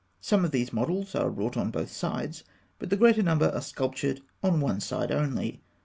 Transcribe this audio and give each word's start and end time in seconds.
Some 0.19 0.43
of 0.43 0.49
these 0.49 0.73
models 0.73 1.13
are 1.13 1.29
wrought 1.29 1.55
on 1.55 1.69
both 1.69 1.91
sides; 1.91 2.43
but 2.79 2.89
the 2.89 2.97
greater 2.97 3.21
number 3.21 3.49
are 3.51 3.61
sculptured 3.61 4.21
on 4.41 4.59
one 4.59 4.79
side 4.79 5.11
only. 5.11 5.61